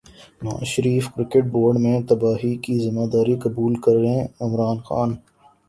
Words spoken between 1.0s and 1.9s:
cricket board